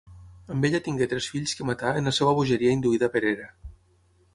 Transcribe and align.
Amb 0.55 0.65
ella 0.69 0.81
tingué 0.87 1.07
tres 1.11 1.27
fills 1.35 1.55
que 1.59 1.69
matà 1.73 1.95
en 2.01 2.13
la 2.13 2.17
seva 2.21 2.35
bogeria 2.41 2.77
induïda 2.79 3.13
per 3.17 3.27
Hera. 3.33 3.51